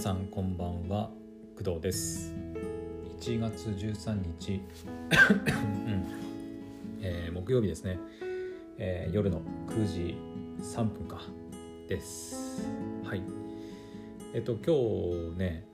[0.00, 1.10] さんこんばんは
[1.58, 2.32] 工藤です。
[3.20, 6.06] 1月13日、うん。
[7.02, 7.98] えー木曜日ですね、
[8.78, 10.16] えー夜の9時
[10.62, 11.20] 3分か。
[11.86, 12.66] です。
[13.04, 13.22] はい。
[14.32, 15.66] えっと今日ね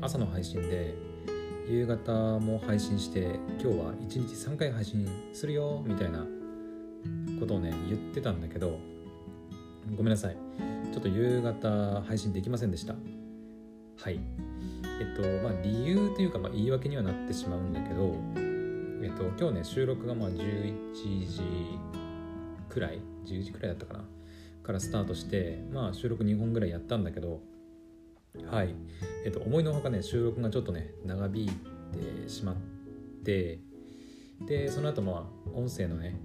[0.00, 0.96] 朝の配信で
[1.68, 6.26] 夕方も配信して今日は1日3回配信するよみたいな
[7.38, 8.80] ことをね言ってたんだけど
[9.96, 10.36] ごめんなさい。
[10.92, 12.96] ちょっと夕方配信できませんでした。
[14.00, 14.20] はい。
[15.00, 18.16] えっとまあ理由というか、まあ、言い訳にはなってしまうんだけど
[19.02, 20.94] えっと今日ね収録がまあ11
[21.26, 21.42] 時
[22.68, 24.04] くらい10時くらいだったかな
[24.62, 27.40] からスタートしてまあ収録2本ぐらいやったんだけど
[28.50, 28.74] はい。
[29.24, 31.48] えっと思いのほかね収録がちょっとね長引い
[32.24, 32.56] てしまっ
[33.24, 33.58] て
[34.46, 36.20] でその後まあ音声のね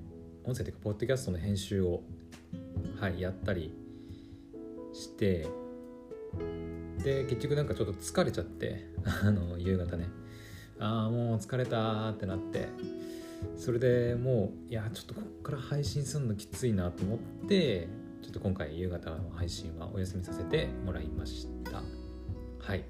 [0.45, 2.01] 音声というかポッドキャストの編集を
[2.99, 3.73] はいやったり
[4.93, 5.47] して
[7.03, 8.85] で結局なんかちょっと疲れちゃって
[9.23, 10.09] あの夕方ね。
[10.79, 12.67] ああもう疲れたってなって。
[13.57, 17.89] それでもういやちょっとこっから配信するのきついなと思って
[18.21, 21.83] ちょっと今回夕方の配信はお休みさせてもらいました。
[22.59, 22.83] はい。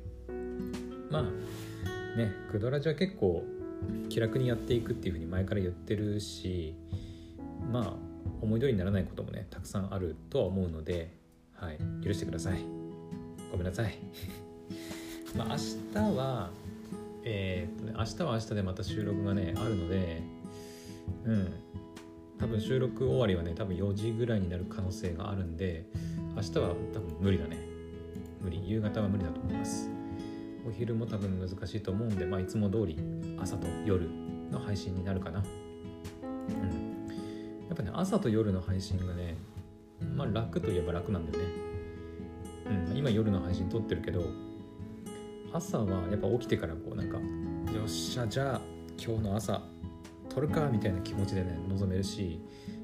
[1.10, 3.44] まあねクドラジは結構
[4.10, 6.76] 気楽にやっていくっていうふうに前から言ってるし
[7.72, 7.94] まあ
[8.42, 11.12] 思い通りにならないこともねたくさんあるとは思うので、
[11.56, 12.83] はい、許してください。
[13.54, 13.94] ごめんなさい。
[15.38, 15.56] まあ明
[16.12, 16.50] 日は
[17.24, 20.24] えーっとね明日は明日でまた収録がねあるので
[21.26, 21.48] うん。
[22.40, 25.86] 多分収録終わりはね多分4時ぐらいになる可能性があるんで
[26.36, 27.58] 明日は多分無理だね。
[28.44, 28.68] 無理。
[28.68, 29.90] 夕方は無理だと思います。
[30.68, 32.98] お昼も多分難しいと思うんでまあいつも通り
[33.40, 34.10] 朝と夜
[34.52, 35.40] の配信になるかな。
[35.40, 35.46] うん。
[37.68, 39.38] やっぱね朝と夜の配信がね
[40.16, 41.73] まあ楽といえば楽なんだよね。
[42.94, 44.24] 今夜の配信撮ってるけど
[45.52, 48.62] 朝はやっぱ起きてからこうなんかよっしゃじゃあ
[48.98, 49.62] 今日の朝
[50.30, 52.40] 撮るかみたいな気持ちでね臨めるし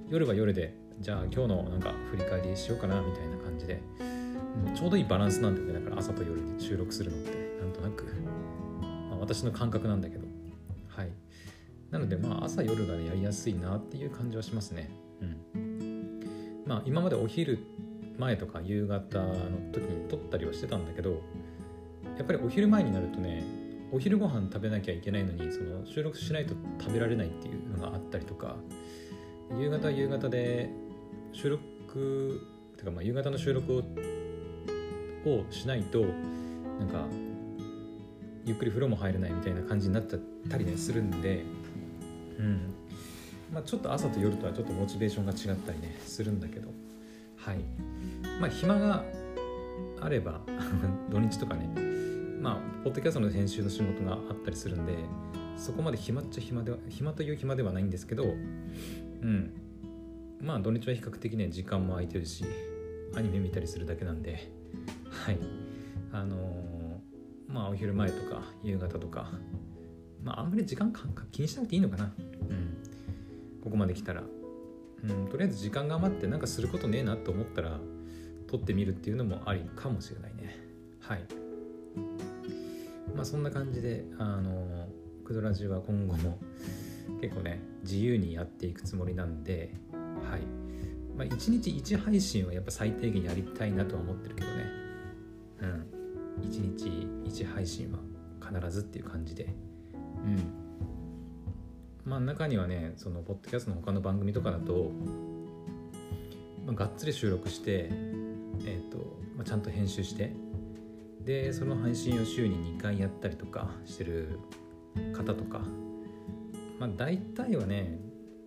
[0.09, 3.81] 夜は夜でじゃあ今日のなんか振り返りしようかなみたいな感じで、
[4.73, 5.73] うちょうどいいバランスなんだよね。
[5.73, 7.31] だから朝と夜で収録するのって
[7.61, 8.03] なんとなく、
[8.81, 10.27] まあ、私の感覚なんだけど。
[10.89, 11.11] はい。
[11.89, 14.89] なのでまあ朝夜がねやりやすいなっていう感じはしますね。
[15.21, 16.63] うん。
[16.65, 17.59] まあ今までお昼
[18.19, 19.33] 前とか夕方の
[19.71, 21.21] 時に撮ったりはしてたんだけど
[22.17, 23.43] やっぱりお昼前になるとね
[23.91, 28.57] お昼ご飯食べなきゃいけないのにその収録しないと食べられないっていうのがあったりとか
[29.57, 30.69] 夕方は夕方で
[31.31, 32.47] 収録
[32.77, 33.83] てかまあ夕方の収録を
[35.25, 36.01] をしないと
[36.79, 37.05] なんか
[38.45, 40.19] ゆっくり風呂も入れないみたいな感じになっちゃっ
[40.49, 41.43] たりねするんで
[42.37, 42.73] うん。
[43.53, 46.69] まあちょっと朝と夜とはちょっとモチベーションが違ったりねするんだけど。
[47.37, 47.59] はい
[48.39, 49.03] まあ暇が
[50.01, 50.41] あれば
[51.11, 51.69] 土日とかね
[52.41, 54.93] まあポッドキャストの編集の仕事があったりするんで
[55.57, 58.27] そこまで暇っちゃ暇では暇という暇ではないんですけどう
[59.25, 59.51] ん。
[60.41, 62.45] まあ土日は比較的ね時間も空いてるし
[63.13, 64.49] アニメ見たりするだけなんで
[65.09, 65.37] はい。
[66.11, 69.31] あのーまあお昼前とか夕方とか
[70.23, 72.05] まああんまり時間感覚気にしなくていいのかな。
[72.05, 73.61] うん。
[73.61, 74.23] ここまで来たら。
[75.03, 77.79] うんとりあえず時間が余ってなんかすることねえなと思ったら
[78.49, 80.57] 撮ってみるっていうのもありかもしれないね。
[80.99, 81.23] はい。
[83.15, 84.87] まあそんな感じであの
[85.23, 86.39] クドラジは今後も
[87.21, 89.71] 結構ね自由にやっていくつもりなんで
[90.31, 90.41] はい。
[91.15, 94.65] まあ1日1配信はやっぱ最低限やりたいなとは思ってるけどね。
[95.61, 95.85] うん。
[96.49, 97.99] 1日1配信は
[98.41, 99.45] 必ずっていう感じで。
[100.25, 100.37] うん。
[102.03, 104.89] まあ中にはねそのポッドキャストの他の番組とかだと、
[106.65, 108.08] まあ、がっつり収録して
[108.65, 108.97] えっ、と、
[109.35, 110.33] まあ、ちゃんと編集して
[111.23, 114.39] でその配信を週に2回やったりとかしてる
[115.13, 115.61] 方とか
[116.79, 117.99] まあ大体はね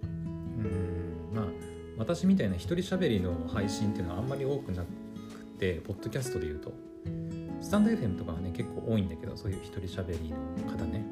[0.03, 1.45] うんまあ
[1.99, 4.87] 私みたいな一人喋りの配信っていうのはあんまり多くなく
[5.59, 6.73] てポッドキャストで言うと
[7.61, 11.05] スタンド FM とかはね結構多いんだけどそういう一人喋りの方ね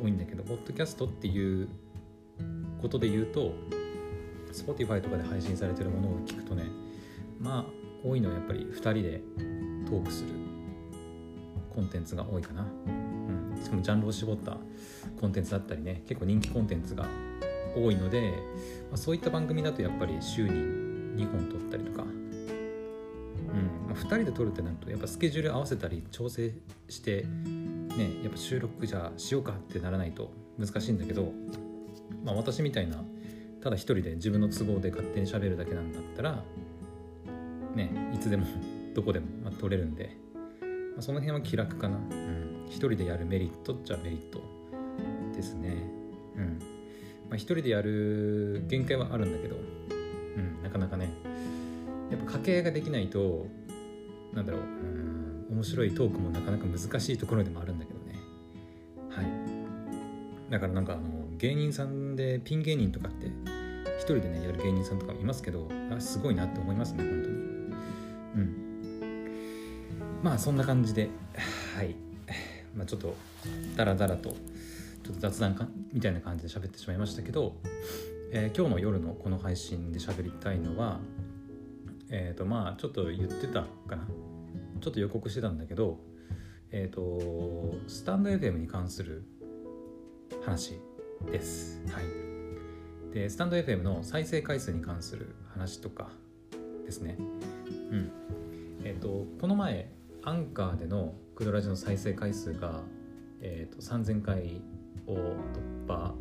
[0.00, 1.68] 多いんだけどポッドキャストっていう
[2.80, 3.52] ことで言うと
[4.52, 6.64] Spotify とかで配信されてるものを聞くとね
[7.38, 7.71] まあ
[8.04, 9.22] 多いのはやっぱり2人で
[9.86, 10.30] トークする
[11.74, 14.58] コンテンツが多いかな、うん、しかもジャンルを絞った
[15.20, 17.06] コンテンツだったりね結構人気コンテンツが
[17.74, 18.32] 多いので、
[18.90, 20.50] まあ、そういった番組だとやっぱり週に
[21.24, 22.08] 2本撮ったりとか、うん。
[23.88, 26.52] まあ、2人で撮るってなるとやっぱスケジュール合わせたり調整
[26.88, 27.26] して
[27.96, 31.32] ねやっぱ収録じゃあしようかってならないと難しいんだけど、
[32.24, 33.02] まあ、私みたいな
[33.62, 36.42] ただ一人で自分の都合で勝手に喋るだけなんだったら
[37.74, 38.46] ねいつでも
[38.94, 40.16] どこでもまあ撮れるんで
[40.92, 44.42] まあ、その辺は気楽かな、うん、一人でやるメリットっちゃメリット
[45.34, 45.76] ですね。
[46.36, 46.58] うん。
[47.28, 51.08] まあ、一人でやる限界はあるんだけど、うん、なかなかね。
[52.10, 53.46] やっぱ掛け合いができないと
[54.34, 58.18] なんだろううん面白いトークもなかなか難しいところでもあるんだけどね。
[59.08, 59.26] はい。
[60.50, 61.02] だからなんかあの
[61.38, 63.26] 芸人さんでピン芸人とかって
[63.98, 67.31] 一人でねやる芸人さんとかもいますけどあすごいなって思いますね本当に
[68.34, 71.08] うんまあそんな感じで
[71.76, 71.96] はい
[72.74, 73.16] まあちょっと
[73.76, 74.36] ダラダラとちょ
[75.12, 77.54] っと雑談かみたいな感じで喋ってしまいましたけど、
[78.32, 81.00] えー、今日の夜のこの配信で喋りたいのは
[82.10, 84.06] えっ、ー、とまあちょっと言ってたかな
[84.80, 85.98] ちょっと予告してたんだけど
[86.70, 89.24] えっ、ー、とスタンド FM に関する
[90.44, 90.80] 話
[91.30, 91.80] です。
[91.90, 92.04] はい。
[93.14, 96.10] で、スタンド FM の再生回数に関する話とか
[96.84, 97.18] ですね。
[97.92, 98.10] うん。
[98.84, 99.92] えっ、ー、と、この前、
[100.24, 102.80] アンカーでのクドラジの再生回数が、
[103.40, 104.62] えーと、と3000回
[105.06, 106.14] を突破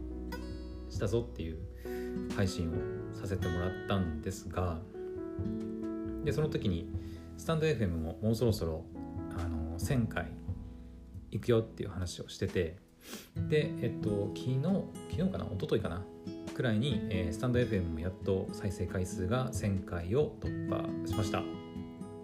[0.90, 1.58] したぞっていう
[2.36, 4.80] 配信をさせてもらったんですが
[6.24, 6.90] でその時に
[7.38, 8.86] スタンド FM ももうそろそろ
[9.38, 10.28] あの1000回
[11.32, 12.78] 行くよっていう話をしてて
[13.36, 14.62] で、えっと、昨日、
[15.10, 16.04] 昨日かな、一昨日かな、
[16.54, 21.61] くらいに、えー、スタンド FM もやっと再生回数が1000回を突破しました。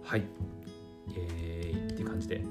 [0.08, 0.22] はい。
[0.22, 0.24] イ
[1.16, 2.42] エーイっていう感じで。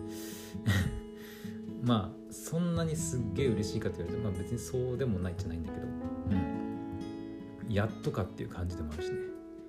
[1.82, 5.86] まあ、そんなにすっげえ嬉しいかと言われると、まあ別にそうでもないじゃないんだけど、
[6.30, 7.72] うん。
[7.72, 9.16] やっとかっていう感じでもあるしね。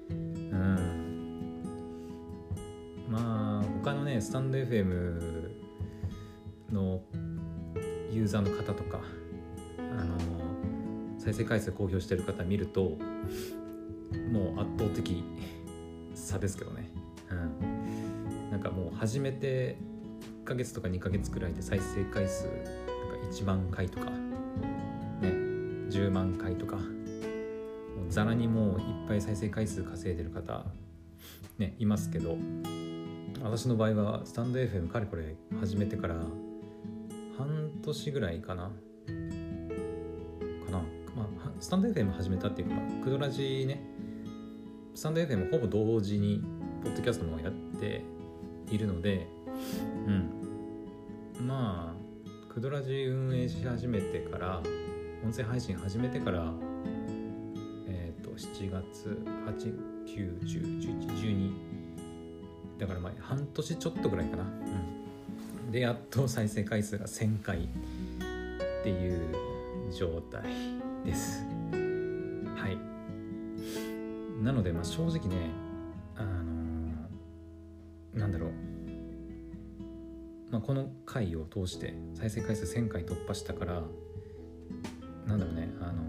[0.10, 1.62] うん。
[3.10, 5.48] まあ、他のね、スタンド FM
[6.74, 7.02] の
[8.12, 9.02] ユーザーの方とか
[9.78, 10.18] あの
[11.20, 12.98] 再生回数公表してる方見ると
[14.32, 15.24] もう圧倒的
[16.14, 16.90] 差ですけどね、
[17.32, 19.78] うん、なんかもう始めて
[20.44, 24.12] 1ヶ月とか2ヶ月くらいで再生回数なんか1万回とかね
[25.90, 26.84] 10万回とかも
[28.08, 30.66] うざらにもういっぱい再生回数稼いでる方
[31.58, 32.38] ねいますけど
[33.44, 36.16] 私の場合はスタンド FM かれこれ始めてから
[37.38, 38.72] 半年ぐらいかなか
[40.72, 40.78] な、
[41.16, 43.84] まあ、スタンド FM 始めたっていうか、クドラジね
[44.96, 46.44] スタンド FM ほぼ同時に
[46.84, 48.04] ポッドキャストもやって
[48.70, 49.28] いるので
[50.08, 50.32] うん。
[51.46, 54.62] まあクドラジ運営し始めてから
[55.24, 56.52] 音声配信始めてから
[57.88, 59.24] えっ、ー、と7月
[60.06, 61.78] 89101112
[62.80, 64.44] だからまあ半年ちょっとぐらいかな。
[64.44, 64.48] う
[65.68, 65.72] ん。
[65.72, 67.68] でやっと再生回数が1000回っ
[68.84, 69.22] ていう
[69.92, 70.44] 状態
[71.06, 71.44] です。
[72.56, 72.78] はい。
[74.44, 75.50] なのでまあ正直ね
[76.16, 76.57] あの、
[78.18, 78.52] なんだろう。
[80.52, 83.84] まあ、この回を通して再生回数1000回突破したから
[85.26, 86.04] なんだろうねあの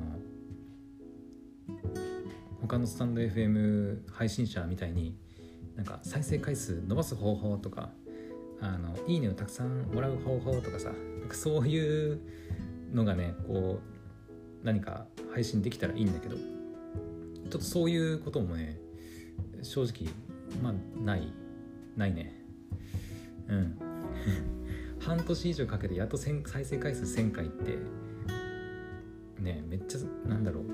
[2.61, 5.17] 他のスタンド FM 配信者みたいに
[5.75, 7.91] なんか再生回数伸ばす方法とか
[8.61, 10.91] あのいいねをたくさんもらう方法とかさ
[11.21, 12.21] なんかそういう
[12.93, 13.81] のがねこ
[14.63, 16.43] う何か配信できたらいいんだけどちょ
[17.49, 18.79] っとそういうこともね
[19.63, 20.13] 正直
[20.63, 21.33] まあない。
[21.99, 22.33] ないね。
[23.49, 23.79] うん。
[25.01, 27.79] 半年以上かけてやっと再生回数1000回って。
[29.43, 30.65] ねめっちゃなんだろう。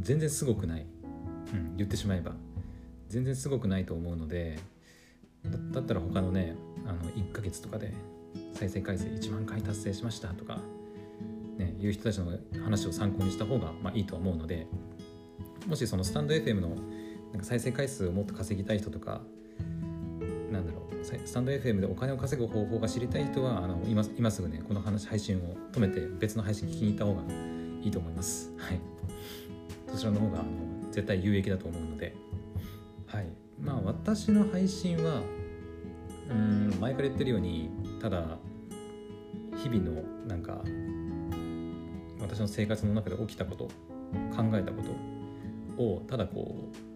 [0.00, 0.86] 全然すごくない、
[1.52, 2.34] うん、言ってしまえば。
[3.10, 4.58] 全然すごくないと思うので
[5.72, 6.54] だったら他のね
[6.86, 7.92] あの1ヶ月とかで
[8.54, 10.60] 再生回数1万回達成しましたとか、
[11.58, 14.68] ね、いう人たちの話を参考にした方が、まあ、いいと思うので
[15.66, 16.76] もしそのスタンド FM の
[17.32, 19.20] なんか再生回数をもっと稼ぎたい人とか
[20.50, 27.22] なんだろうスタンド FM でお金を稼ぐ方法が知りたい人はあの今今すぐねこの話配信を止めて別の配信聞きに行った方が
[27.82, 28.52] いいと思います。
[28.58, 28.80] はい、
[29.88, 30.48] そちらの方があの
[30.90, 32.14] 絶対有益だと思うので、
[33.06, 33.26] はい、
[33.60, 35.22] まあ私の配信は
[36.30, 37.70] うん前から言ってるように
[38.00, 38.38] ただ
[39.56, 40.62] 日々のなんか
[42.20, 43.64] 私の生活の中で起きたこと
[44.36, 44.82] 考えたこ
[45.76, 46.89] とをただこう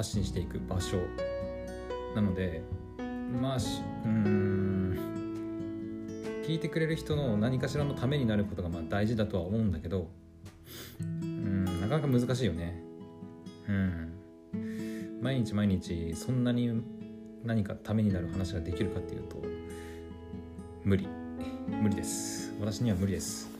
[0.00, 0.96] 発信していく場所。
[2.14, 2.62] なので
[3.38, 3.58] まあ
[4.06, 4.98] うん。
[6.42, 10.10] 聞いてくれる人の何かしらのためになることがまあ大事だとは思うんだけど
[11.00, 12.82] うんなかなか難しいよね。
[13.68, 15.20] うん。
[15.20, 16.82] 毎日毎日そんなに
[17.44, 19.36] 何かためになる話ができるかっていうと
[20.82, 21.06] 無理。
[21.68, 22.54] 無理です。
[22.58, 23.50] 私には無理です。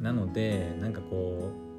[0.00, 1.73] なのでなんかこう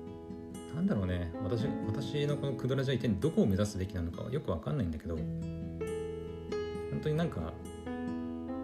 [0.75, 5.25] なんだろうね私私のこのクドラジャ一体どこを目指すべきなのかはよくわかんないんだけど本
[7.01, 7.53] 当になんか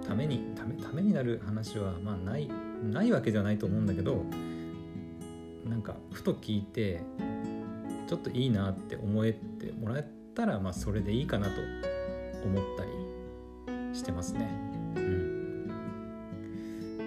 [0.06, 2.50] ためにためためになる話はまあない
[2.84, 4.26] ないわけではないと思うんだけど
[5.66, 7.02] なんかふと聞いて
[8.08, 11.54] ちょっといいなって思えてもらえたらまあそれでいいかなと
[12.44, 14.50] 思ったりしてますね。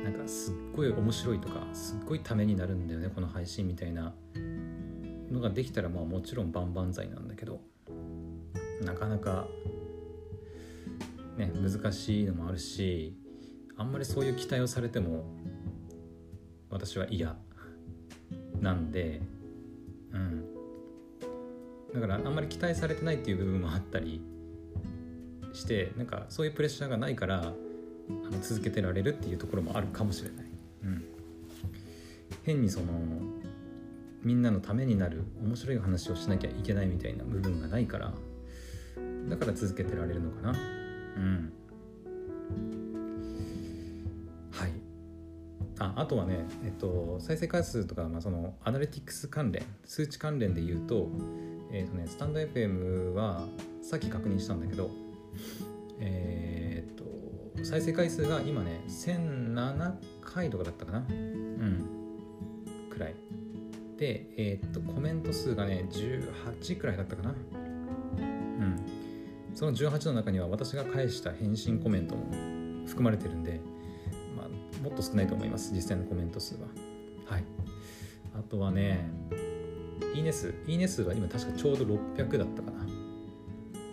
[0.03, 4.15] なんかすっごい面白いとかすっごいためになるんだよねこの配信みたいな
[5.35, 7.61] のができたらまあもちろん万々歳なんだけど
[8.83, 9.47] なかなか
[11.37, 13.17] ね難しいのもあるし
[13.77, 15.25] あんまりそういう期待をされても
[16.71, 17.37] 私は嫌
[18.61, 19.21] なんで
[20.13, 20.45] うん。
[21.95, 24.21] だからあんまり期待されてないっていう部分もあったり
[25.53, 27.53] してなんかそういうプレッシャーがないからあ
[28.11, 30.47] の続けてられるっていうところもあるかもしれない、
[30.83, 31.05] うん、
[32.43, 32.87] 変にその
[34.25, 38.13] みんなのためになる面白い話をしなきゃいけないみたいな部分がないから
[39.29, 40.51] だから続けてられるのかな。
[40.51, 41.53] うん。
[44.51, 44.73] はい。
[45.79, 51.09] ああとはね、えっと、再生回数とか、まあ、そのアナリティクス関連数値関連で言うと
[51.73, 53.47] えっ、とねスタンド FM は
[53.83, 54.91] さっき確認したんだけど
[55.99, 60.99] えっ、と再生回数が今ね1007回とかだったかな。
[61.09, 62.04] うん。
[64.05, 67.31] でえっ、とコメント数がね18くらいだったかな。
[67.31, 67.33] う
[68.23, 68.77] ん。
[69.55, 72.27] その18の中には私が返した返信コメントも
[72.87, 73.61] 含まれてるんで、
[74.37, 75.73] まあ、もっと少ないと思います。
[75.73, 76.67] 実際のコメント数は。
[77.25, 77.45] はい。
[78.39, 79.09] あとはね
[80.15, 82.87] いいね数いいね数は今確かちょうど600だったかな。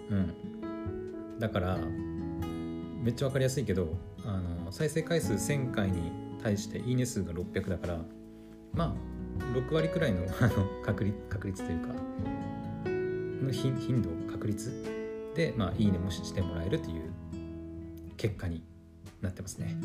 [0.09, 1.39] うん。
[1.39, 1.77] だから
[3.01, 6.11] めっちゃ分かりやすいけどあの再生回数1000回に
[6.43, 7.99] 対していいね数が600だから
[8.73, 9.10] まあ
[9.53, 11.93] 6割くらいの あの確率確率というか
[13.43, 14.71] の頻頻度確率
[15.35, 17.11] で、まあ、いいねもしてもらえるという
[18.17, 18.63] 結果に
[19.21, 19.75] なってますね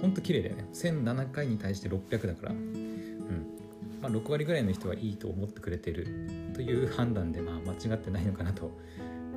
[0.00, 2.86] ほんと綺麗だよね1007回に対して600だからうん
[4.02, 6.06] まあ、6割ぐらいの人はいいと思ってくれてる
[6.54, 8.70] という判断でまあ間違ってないのかなと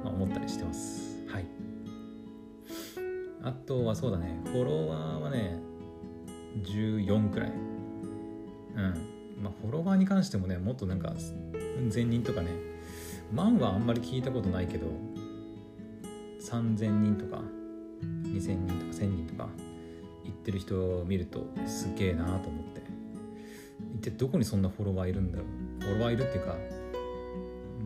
[0.03, 1.17] まあ思ったりしてます。
[1.27, 1.45] はい。
[3.41, 5.57] あとはそうだね、フォロワーはね、
[6.61, 7.49] 14くらい。
[7.49, 9.18] うん。
[9.41, 11.13] まあ、フォロワーに関してもね、もっとなんか、
[11.89, 12.49] 千人とかね、
[13.33, 14.87] 万はあんまり聞いたことないけど、
[16.41, 17.41] 3000人とか、
[18.23, 19.49] 2000人とか1000人とか
[20.23, 22.81] 言ってる人を見るとすげえなと思って。
[23.95, 25.83] 一体どこにそんなフォロワーいるんだろう。
[25.83, 26.55] フォロワーいるっていうか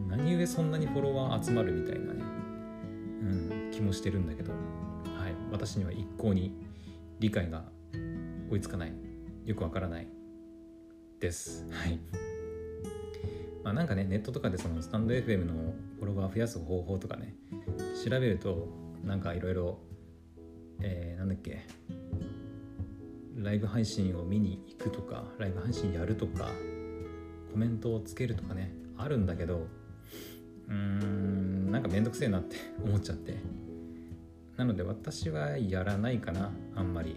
[0.09, 2.23] 何故そんなにフォロワー集まるみたいなね、
[3.21, 4.57] うん、気もしてるんだけど、は
[5.27, 6.55] い、私には一向に
[7.19, 7.63] 理解が
[8.51, 8.93] 追いつかない。
[9.45, 10.07] よくわからない。
[11.23, 11.65] です。
[11.71, 11.97] はい。
[13.63, 17.33] まあなんかねネットとかでそのスタンド FM のフォロワー増やす方法とかね
[18.03, 18.67] 調べると
[19.05, 19.79] なんかいろいろ
[20.81, 21.65] えー、なんだっけ
[23.37, 26.49] ライブ配信を見に行くとかライブ配信やるとか
[27.53, 29.67] コメントをつけるとかねあるんだけど
[30.67, 33.37] うーんなんかめんどくせえなって 思っちゃって。
[34.57, 37.15] なので私はやらないかなあんまり。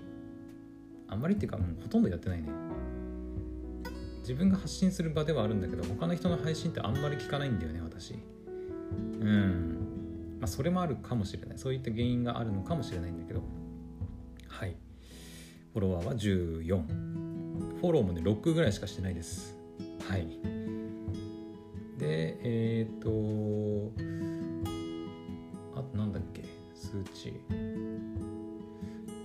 [1.08, 2.65] あんまりっていうかもうほとんどやってないね。
[4.26, 8.10] 自分が発信する場ではあるんだけど他の人の配信ってあんまり聞かないんだよね私。
[8.10, 8.16] う
[9.24, 10.38] ん。
[10.40, 11.58] まあそれもあるかもしれない。
[11.58, 13.42] そういった原因があるのかもしれないんだけど。
[14.48, 14.74] はい。
[15.74, 16.66] フォロワーは14
[17.80, 19.56] フォローもね6ぐらいしかしてないです。
[20.08, 20.26] はい。
[21.96, 23.92] でえっ、ー、と
[25.78, 26.42] あとなんだっけ
[26.74, 27.32] 数値。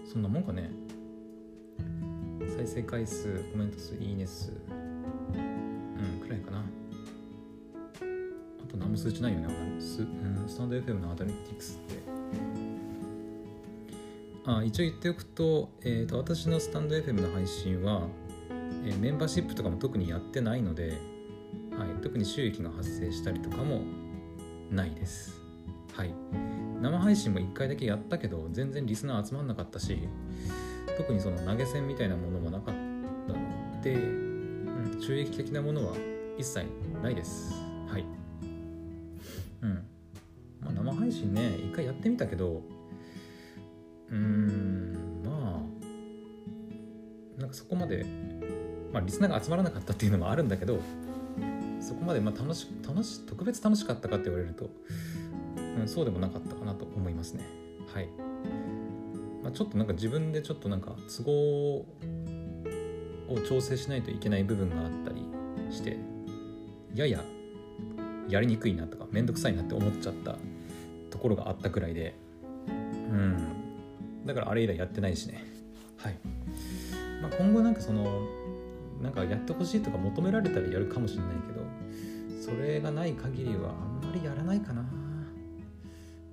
[0.05, 0.69] そんなもんかね。
[2.55, 4.51] 再生回数コメント数いいね数。
[8.91, 9.47] も数値ないよね
[9.79, 12.01] ス,、うん、スタンド FM のアダリティクスって
[14.45, 18.07] あ一応言っておくと,、えーと、私のスタンド FM の配信は、
[18.83, 20.89] えー、メンバーシップとかも特にやってないので、
[21.77, 23.81] はい、特に収益が発生したりとかも
[24.71, 25.39] ないです。
[25.93, 26.13] はい、
[26.81, 30.07] 生配信も1回だけやったけど全然リスナー集まんなかったし
[30.97, 32.75] 特にその投げ銭みたいなものもなかっ
[33.27, 35.95] たので、うん、収益的なものは
[36.37, 36.65] 一切
[37.03, 37.53] ないです。
[37.87, 38.20] はい。
[41.25, 42.61] ね、一回やってみたけど、
[44.09, 45.63] うんま
[47.37, 48.05] あなんかそこまで
[48.91, 50.79] まあリスナーが集まらなかったっていうのもあるんだけど
[51.79, 54.69] そこまでまあ楽し楽し特別楽しかったかって言われると、
[55.79, 57.45] うん、そうでもなかったかなと思いますね。
[57.93, 58.09] はい、
[59.43, 61.31] まあ、ちょっとなんか自分でちょっとなんか都合
[63.33, 65.25] を調整しないといけない部分があったり
[65.71, 65.97] して
[66.93, 67.23] やや
[68.29, 70.37] やりにくいなとかめんどくさいなって思っちゃった
[71.21, 72.15] ころがあったくらいで。
[72.67, 73.37] うん。
[74.25, 75.43] だからあれ以来やってないしね。
[75.97, 76.17] はい、
[77.21, 78.27] まあ、今後なんかその
[79.01, 81.61] なんかやってほしいとか求められたらやるかもしれないけど
[82.41, 84.83] それがない限りはあんまりやらないかな。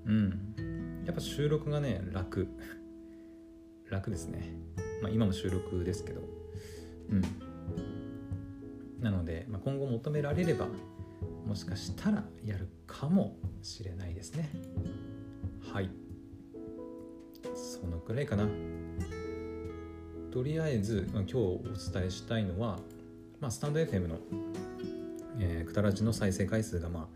[0.06, 1.04] うん。
[1.04, 2.48] やっぱ収録がね楽。
[3.90, 4.54] 楽ですね。
[5.02, 6.22] まあ今も収録ですけど。
[7.10, 7.22] うん。
[9.00, 10.66] なので、まあ、今後求められれば
[11.46, 14.50] もしかしたらやるかもしれないですね。
[15.72, 15.90] はい。
[17.54, 18.48] そのくらいかな。
[20.30, 22.78] とりあえず、今日お伝えしたいのは、
[23.40, 24.18] まあ、スタンド FM の、
[25.38, 27.06] えー、くたらじの再生回数が、まあ、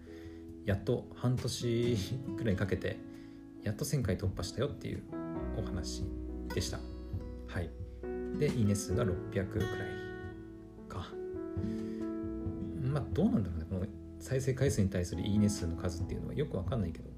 [0.64, 1.96] やっと半年
[2.36, 2.96] くらいかけて
[3.64, 5.02] やっと1000回突破したよっていう
[5.56, 6.04] お話
[6.54, 6.78] でした。
[7.48, 7.70] はい。
[8.38, 9.68] でいいね数が600くらい
[10.88, 11.08] か。
[12.82, 13.61] まあどうなんだろう
[14.32, 17.10] 再生回数に対するいいね数の数っていうのはよくわかんないけど、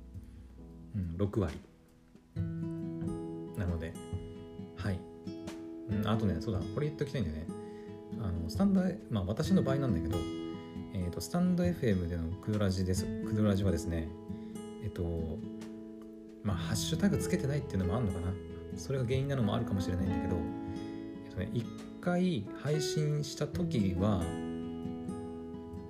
[0.96, 1.54] うん、6割
[3.56, 3.92] なので
[4.76, 4.98] はい
[5.90, 7.46] うん、あとね、そうだ、これ言っときたいんだよね。
[8.20, 8.80] あの、スタンド、
[9.10, 10.18] まあ私の場合なんだけど、
[10.94, 13.04] えっ、ー、と、スタンド FM でのクドラジです。
[13.04, 14.08] クドラジはですね、
[14.82, 15.38] えっ、と、
[16.42, 18.32] まあ、ハッシュタグつけてないっていうのもあるのかな。
[18.76, 20.36] それが原因なのもあるかもしれないんだけど、
[21.26, 21.66] えっ、とね、一
[22.00, 24.22] 回配信した時は、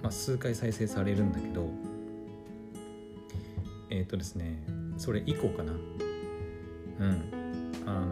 [0.04, 1.66] まあ、数回再生されるんだけど、
[3.88, 4.62] えっ、とですね、
[4.98, 5.72] それ以降かな。
[5.72, 5.76] う
[7.06, 7.44] ん。
[7.86, 8.06] あの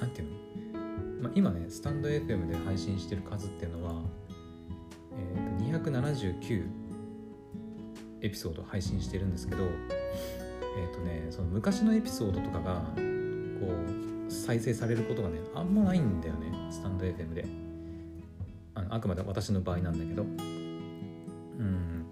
[0.00, 0.28] 何ていう
[0.72, 4.02] の、まあ、今ねスタンド FM で配信してる数っていうのは、
[5.12, 6.66] えー、と279
[8.20, 13.72] エピソード配信してるんですけどえっ、ー、とねその昔のエピソードとかがこ
[14.28, 17.63] う再生されることがねあんまないんだよねスタンド FM で
[18.94, 20.22] あくまで私の場合なんだけど。
[20.22, 22.06] うん。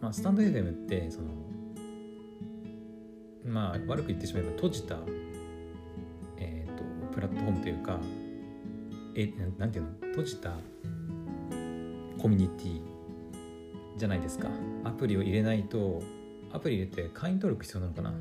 [0.00, 1.28] まあスタンド FM ってその
[3.44, 4.98] まあ悪く言ってしまえば閉じた
[6.38, 6.82] えっと
[7.14, 8.00] プラットフォームというか
[9.14, 9.90] えなんていうの？
[10.08, 10.54] 閉じた
[12.18, 12.80] コミュニティ
[13.96, 14.48] じゃないですか。
[14.82, 16.02] アプリを入れないと
[16.52, 18.10] アプリ入れて会員登録必要なのかな？
[18.10, 18.16] と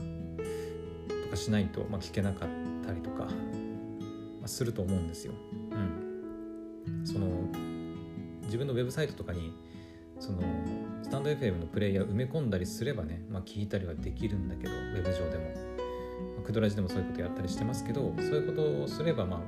[1.32, 2.50] かしないと、まあ、聞けなかっ
[2.86, 3.32] たりとか、ま
[4.46, 5.34] あ、すると思うんですよ。
[8.56, 9.52] 自分のウェブサイトとかに
[10.18, 10.42] その
[11.04, 15.44] スタンド FM のプレイヤー埋め込んだりすればね、まあ、聞いたりはできるんだけどウェブ上でも。
[16.38, 19.40] まあクドラジでもそういうことやったりしてますけどそういうことをすればまあ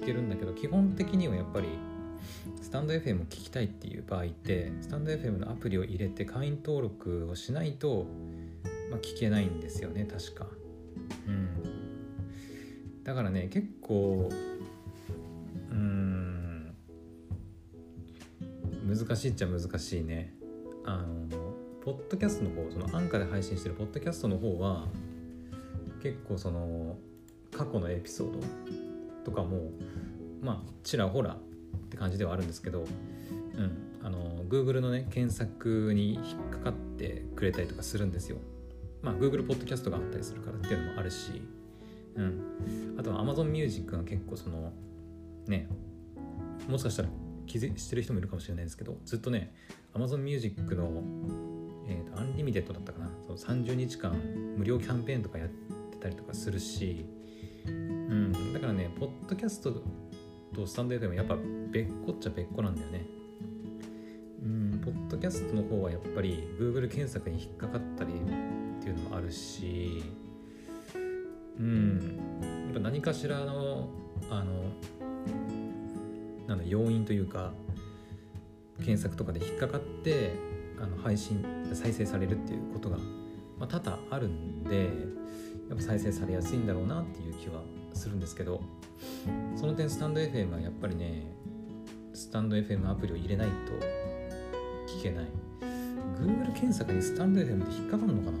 [0.00, 1.68] 聞けるんだけど基本的にはやっぱり
[2.60, 8.06] スタンド FM を聞きたいっていう場合ってスタンド FM のアプリを入れて会員登録をしないと、
[8.90, 10.46] まあ、聞けないんですよね確か
[11.26, 11.48] うん
[13.04, 14.28] だからね結構
[18.86, 20.32] 難しいっちゃ難しいね
[20.84, 21.28] あの
[21.84, 24.86] ポッドキャストの方そのアンカーで配信してるポッドキャストの方は
[26.02, 26.96] 結構その
[27.56, 28.40] 過去のエピソード
[29.24, 29.72] とかも
[30.40, 38.38] まあちらほらって感じではあるんですけど、うん、あの Google のね検索に引っかかってくれたりとかするんですよ。
[39.02, 41.42] まあ Google ポッドキャストがあったりするからっていうのもあるし、
[42.14, 44.72] うん、あとは Amazon Music が結構その
[45.46, 45.68] ね
[46.68, 47.08] もしかしたら
[47.46, 49.54] 気づしてる人もいるかもしれないですけどずっとね
[49.94, 51.02] Amazon Music の、
[51.88, 54.12] えーと、アンリミテッドだったかなその30日間
[54.56, 55.48] 無料キャンペーンとかやっ
[55.90, 57.06] てたりとかするし、
[57.66, 59.82] うん、だからねポッドキャスト
[60.54, 61.36] とスタンド FM やっぱ
[61.70, 63.06] 別個っちゃ別個なんだよね。
[64.42, 70.04] うんポッドキャストの方はやっぱり Google 検索に引っかかったりっていうのもあるし
[71.58, 72.18] うん
[72.66, 73.88] やっぱ何かしらの
[74.30, 74.70] あの
[76.46, 77.52] なんだ要因というか
[78.78, 80.32] 検索とかで引っかかって
[80.80, 82.98] あの配信再生されるっていうことが、
[83.58, 84.90] まあ、多々あるんで
[85.68, 87.62] やっぱ再生されやすいんだろうなっていう気は
[87.94, 88.60] するんですけど
[89.56, 91.22] その点スタンド FM はやっぱりね
[92.12, 93.52] スタンド FM アプリを入れないと
[94.98, 95.26] 聞けない。
[96.16, 98.38] Google 検索にスタンド FM で引っかかるのかな？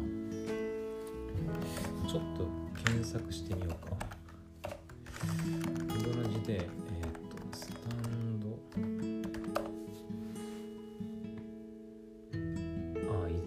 [2.08, 2.48] ちょっと
[2.86, 3.96] 検索してみようか。
[5.90, 6.66] 同じで、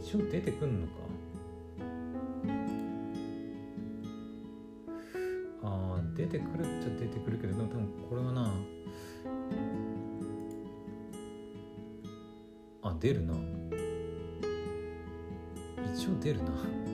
[0.10, 0.94] 一応出てくんのか。
[5.62, 8.52] あ出てくるっちゃ出てくるけどでも多分これはな
[12.82, 13.36] あ出るな。
[15.94, 16.89] 一応出るな。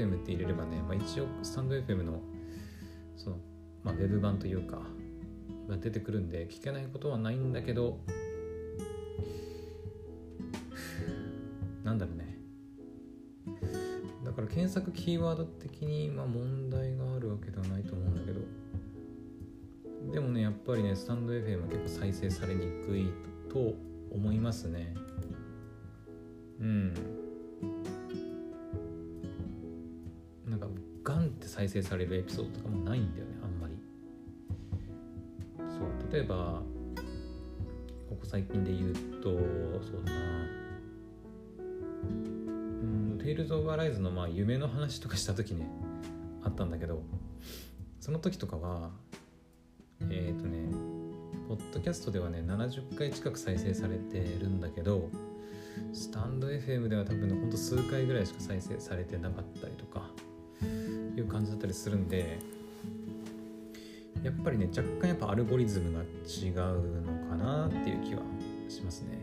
[0.00, 2.20] FM って入れればね、まあ、一応スタンド FM の
[3.16, 3.36] その、
[3.84, 4.80] まあ、ウェブ版というか
[5.82, 7.98] 出てくるんで聞けないことはないんだけど
[11.84, 12.36] なんだろうね。
[14.24, 18.40] だから検索キーワード的にまあ問題があるわけではないと思うんだけど
[20.12, 23.10] でもねやっぱりねスタンド FM は結構再生されにくい
[23.50, 23.74] と
[24.12, 24.94] 思いますね。
[26.60, 27.19] うん。
[31.60, 33.74] 再生されるエピソードとかもないんだよねあんまり。
[35.58, 36.10] そう。
[36.10, 36.62] 例えば
[38.08, 40.20] ここ最近で言うとそうだな。
[42.02, 45.68] うん「テイルズ・オブ・アライズ」のまあ夢の話とかした時ね
[46.42, 47.02] あったんだけど
[48.00, 48.92] その時とかは
[50.08, 50.64] えっ、ー、とね
[51.46, 55.10] ポッドキャストではね70回近く再生されてるんだけど
[55.92, 60.08] スタンド FM では多分ねほんと数回ぐらいしか再生されてなかったりとか
[61.20, 62.38] いう感じだったりするんで
[64.22, 68.22] やっぱりね若干やっぱアルゴリズムが違うのかなっていう気は
[68.68, 69.18] しますね。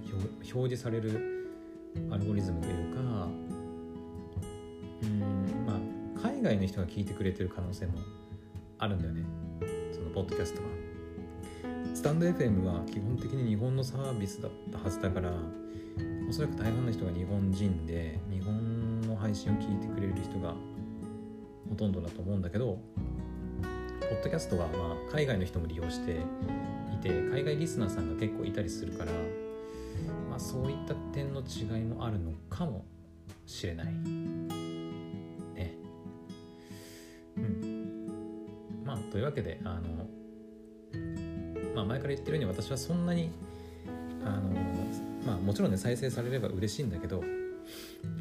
[0.53, 1.47] 表示される
[2.11, 2.99] アルゴリズムというか
[5.03, 5.19] うん
[5.65, 7.93] まあ海外の人が聞いてくれてる可能性も
[8.79, 9.23] あるんだよね。
[9.93, 10.67] そのポッドキャストは。
[11.93, 15.31] スタンド FM は基本的に日本のサービスだったはずだから
[16.29, 20.53] おそらく大半の人が日本人で日本の配信を聞いてくれる人が
[21.69, 22.79] ほとんどだと思うんだけど
[24.09, 26.21] ポッドキャストはまあ海外の人も利用して
[26.93, 29.11] いて海外リスナーさんが結構いたりするから、
[30.29, 32.85] まあ、そういった点の違いもあるのかも
[33.45, 33.87] しれない。
[33.87, 33.93] ね。
[37.37, 37.87] うん。
[38.85, 40.07] まあというわけであの
[41.75, 43.29] まあ前から言ってるように私はそんなに
[44.23, 44.53] あの
[45.25, 47.23] まあもちろんね再生されれば嬉しいんだけど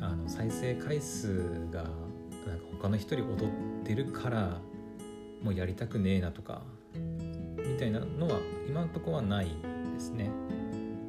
[0.01, 1.85] あの再生回数が
[2.81, 4.61] 他の人より踊ってるから
[5.43, 6.63] もうやりたくねえなとか
[6.95, 9.53] みたいなのは今のとこはないで
[9.99, 10.31] すね。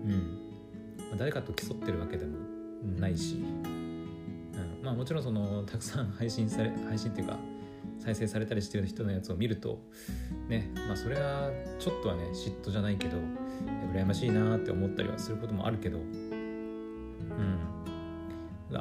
[0.05, 0.37] うん。
[1.11, 2.37] ま、誰かと競ってるわけでも
[2.97, 7.37] ないし、うん、まあもちろんそのたくさん配信され配信っていうか
[7.99, 9.81] 再生されたりしてる人のやつを見ると
[10.47, 11.49] ねまあそれは
[11.79, 13.17] ちょっとはね嫉妬じゃないけど
[13.93, 15.99] 羨ましいなって思ったりはすることもあるけど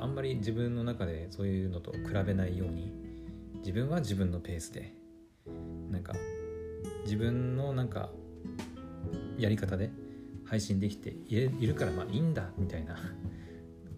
[0.02, 2.92] あんまり自分の中でそういうのと比べないように
[3.59, 4.92] 自分は自分のペースで
[5.90, 6.14] なんか
[7.04, 8.11] 自分のなんか
[9.38, 9.90] やり方で
[10.44, 12.96] 配信できているからまあいいんだみたいな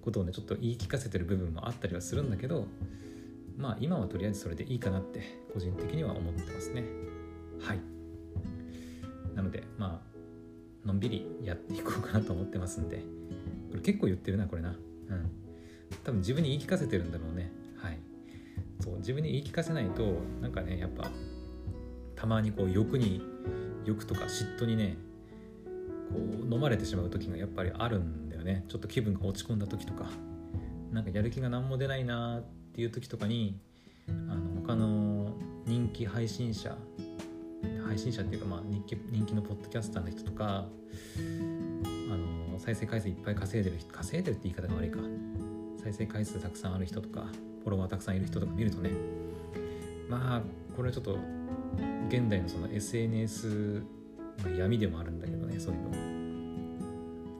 [0.02, 2.66] ことをねちょっと言い聞かせてる部分もあったりはするんだけど
[3.56, 6.84] まあ今はとりあえずそれでいいかなって個人的には思ってますね
[7.60, 7.80] はい
[9.34, 13.02] なのでまあのんびりやっていこうかなと思ってますんで
[13.70, 14.72] これ結構言ってるなこれなう
[15.14, 15.47] ん
[16.04, 17.50] 多分自分に言い聞かせてるんだろうね。
[17.76, 17.98] はい。
[18.80, 21.10] そう自分に言い聞かせないとなんかねやっぱ
[22.14, 23.22] たまにこう欲に
[23.84, 24.96] 欲とか嫉妬にね
[26.10, 28.64] こう飲まれてしまう時がやっぱりあるんだよね。
[28.68, 30.10] ちょっと気分が落ち込んだ時とか。
[30.92, 32.42] なんかやる気が何も出ないなっ
[32.74, 33.60] ていう時とかに
[34.08, 35.32] あの他の
[35.66, 36.76] 人気配信者
[37.86, 40.66] 配信者っていうかまあ人気人気のポッドキャスターの人とか
[41.16, 44.98] あの再生回数いっぱい稼いでる人稼いでるって言い方が悪いか。
[45.78, 47.26] 再生回数たくさんある人とか
[47.62, 48.90] フォロワーたくさんいる人とか見るとね
[50.08, 50.42] まあ
[50.76, 51.18] これはちょっと
[52.08, 53.82] 現代のその SNS
[54.44, 55.92] の闇でもあるんだけどねそういうのを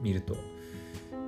[0.01, 0.35] 見ると。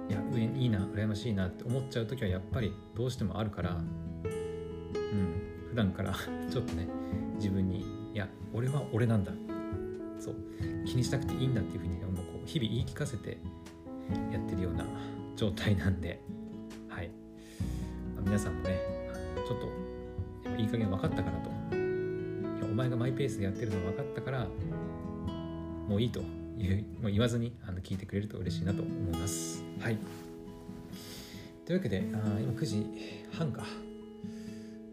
[0.09, 6.13] いや上いいな羨ましいなって思っちゃう時はやっぱりどうしてもあるからうん普段から
[6.51, 6.85] ちょっとね
[7.35, 9.31] 自分にいや俺は俺なんだ。
[10.19, 10.35] そう
[10.85, 13.39] 気にしなくていいんだっていうふうにもうこう日々言い聞かせて
[14.31, 14.85] やってるような
[15.35, 16.21] 状態なんで、
[18.23, 18.79] 皆さんもね
[19.47, 21.49] ちょっといい加減分かったかなと。
[22.71, 24.47] お前がマイペースでやってるの分かったから
[25.87, 26.21] もういいと
[26.57, 29.63] いうもう言わずにあの聞いてくれると嬉しいなと思います。
[29.79, 29.97] はい。
[31.65, 32.85] というわけであ今9時
[33.33, 33.63] 半か。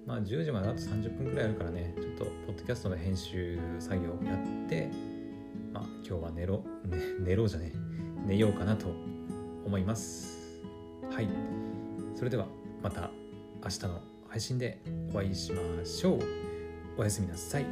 [0.07, 4.89] まあ10時まであと30分くらいあるからねちょっとポッドキャストの編集作業をやって
[5.73, 7.73] まあ今日は寝ろ、ね、寝ろうじゃね
[8.27, 8.89] 寝ようかなと
[9.67, 10.39] 思います。
[11.13, 11.29] はい。
[12.17, 12.47] それでは。
[12.83, 13.11] また
[13.63, 14.81] 明日の配信で
[15.13, 16.21] お会いしましょう。
[16.97, 17.67] おやすみなさい。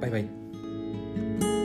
[0.00, 1.59] バイバイ。